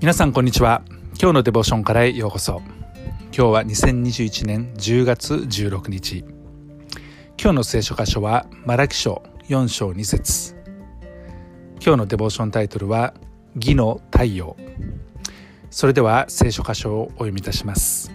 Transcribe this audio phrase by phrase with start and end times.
[0.00, 0.80] 皆さんこんにちは。
[1.20, 2.62] 今日のデボーションからへようこそ。
[3.36, 6.24] 今日は2021年10月16日。
[7.38, 10.56] 今日の聖書箇所はマラキ書4章2節。
[11.84, 13.12] 今日のデボーションタイトルは
[13.56, 14.56] 義の太陽。
[15.70, 18.10] それでは聖書箇所をお読みいたします。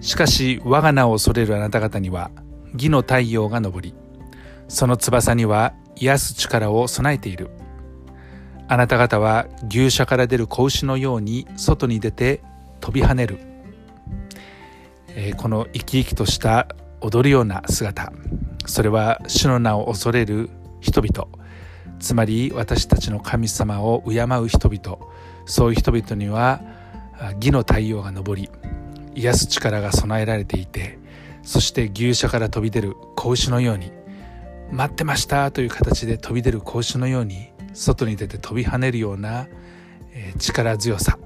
[0.00, 2.32] しかし我が名を恐れるあなた方には
[2.72, 3.94] 義の太陽が昇り
[4.66, 7.50] その翼には癒す力を備えている。
[8.72, 12.40] あなた方は牛舎から出る子牛のように外に出て
[12.80, 13.38] 飛び跳ねる、
[15.08, 16.68] えー、この生き生きとした
[17.02, 18.14] 踊るような姿。
[18.64, 20.48] それは主の名を恐れる
[20.80, 21.28] 人々。
[22.00, 24.98] つまり私たちの神様を敬う人々。
[25.44, 26.62] そういう人々には
[27.34, 28.48] 義の太陽が昇り
[29.14, 30.98] 癒す力が備えられていて
[31.42, 33.92] そして牛舎から飛び出る子牛のように
[34.70, 39.48] 待ってましたという形で飛び出る子牛のように外に出て飛び跳ねるような、
[40.14, 41.18] え力強さ。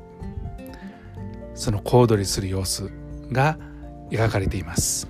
[1.54, 2.90] その小躍りする様子
[3.32, 3.58] が
[4.10, 5.08] 描かれています。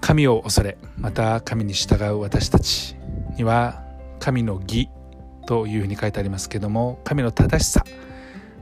[0.00, 2.94] 神を恐れまた神に従う私たち
[3.36, 3.82] には
[4.20, 4.90] 神の義
[5.46, 7.84] というふうに書いてありますけども神の正しさ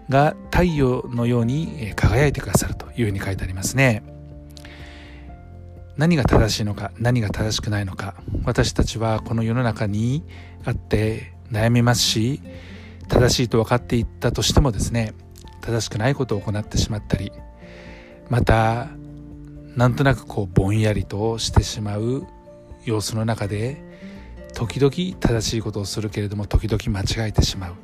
[0.09, 4.05] が太陽のように輝いてくださるというふうに書いてありますね。
[5.97, 10.25] 何が正しいのか何が正しくないのか私たちはこの世の中に
[10.65, 12.41] あって悩みますし
[13.09, 15.15] 正しいと分かっていったとしてもですね
[15.61, 17.33] 正しくないことを行ってしまったり
[18.29, 18.89] また
[19.77, 22.27] なんとなくこうぼんやりとしてしまう
[22.85, 23.83] 様子の中で
[24.55, 27.75] 時々正しいことをするけれども時々間違えてしまう。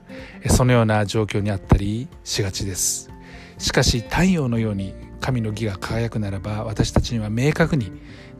[0.48, 3.10] そのような状況にあったりしがちです。
[3.58, 7.92] しかし太陽のように神の義が輝くならば私たちには明確に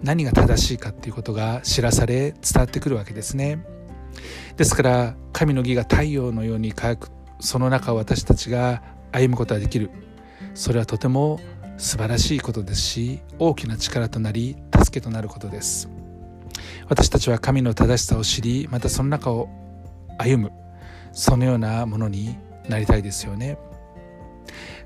[0.02, 3.64] 何が正しいかっていうことが知らされ伝わってくるわけですね。
[4.56, 7.10] ですから神の義が太陽のように輝く
[7.40, 9.90] その中を私たちが歩むことができる。
[10.54, 11.40] それはとても
[11.76, 15.88] 素晴らしいことですし大きな力となり助けとなることです。
[16.88, 19.48] 私たちは神の正しさを知りまたその中を
[20.18, 20.52] 歩む
[21.12, 22.36] そのようなものに
[22.68, 23.58] なりたいですよね。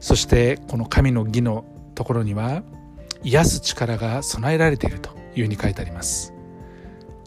[0.03, 1.65] そしてこの神の義の
[1.95, 2.65] ところには
[3.23, 6.35] 癒す力が備えられているというふうに書いてあります。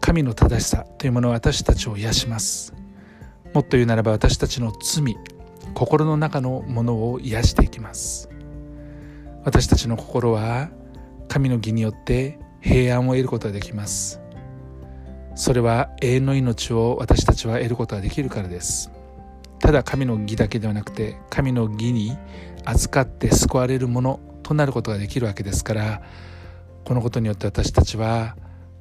[0.02, 2.74] 神の正しさというものは私たちを癒します。
[3.54, 5.16] もっと言うならば私たちの罪
[5.72, 8.28] 心の中のものを癒していきます。
[9.42, 10.68] 私たちの心は
[11.28, 14.20] 神の義によって平安を得ることができます。
[15.34, 18.90] それは永遠の命を私たちは得ることができるからです。
[19.60, 22.18] ただ神の義だけではなくて神の義に
[22.66, 26.02] 預かって救われるものとなることができるわけですから
[26.84, 28.36] このことによって私たちは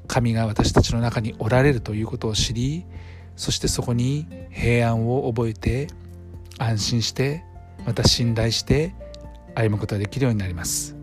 [0.07, 2.85] 神が私たちの中におられるということを知り
[3.35, 5.88] そしてそこに平安を覚えて
[6.57, 7.44] 安心して
[7.85, 8.94] また信頼して
[9.56, 10.95] 歩むことができるようになります。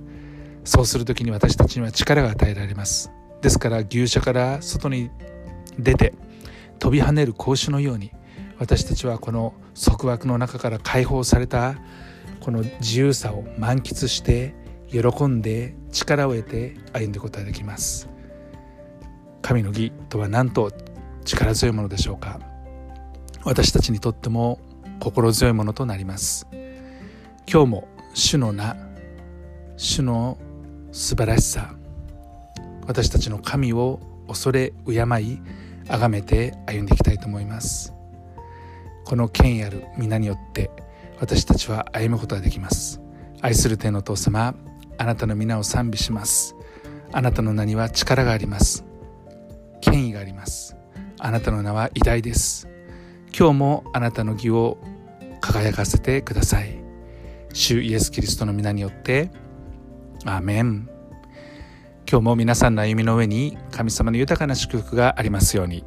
[0.65, 3.11] そうする時に私たちには力が与えられます。
[3.41, 5.11] ですから牛舎から外に
[5.79, 6.15] 出て
[6.79, 8.13] 飛び跳ねる格子のように
[8.59, 11.77] 私たちはこの束縛の中から解放された
[12.43, 14.55] この自由さを満喫して
[14.91, 18.09] 喜んで力を得て歩んでいくことができます。
[19.43, 20.73] 神の義とは何と
[21.25, 22.41] 力強いものでしょうか。
[23.45, 24.59] 私たちにとっても
[25.01, 26.49] 心強いものとなります。
[27.51, 28.77] 今日も主の名
[29.77, 30.37] 主の
[30.91, 31.75] 素晴らしさ
[32.87, 35.41] 私たちの神を恐れ敬い
[35.87, 37.93] 崇めて歩んでいきたいと思います。
[39.05, 40.71] この権威ある皆によって
[41.21, 43.01] 私たちは歩むことができます。
[43.41, 44.55] 愛する天の父様
[44.99, 46.55] あなたの皆を賛美します。
[47.13, 48.85] あなたの名には力があります。
[49.81, 50.77] 権威があります。
[51.19, 52.69] あなたの名は偉大です。
[53.37, 54.79] 今日もあなたの義を
[55.41, 56.83] 輝かせてください。
[57.53, 59.31] 主イエス・キリストの皆によって
[60.25, 60.89] アーメン。
[62.11, 65.85] 今日も皆さんの歩みの上に神様の豊かな祝福がありますように。